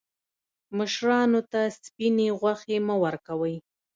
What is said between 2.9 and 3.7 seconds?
ورکوئ.